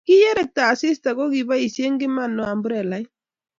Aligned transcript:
kiyerekto 0.07 0.61
asista 0.73 1.09
ko 1.17 1.23
kiboishe 1.33 1.83
kamanoo 1.99 2.47
amburelait 2.53 3.09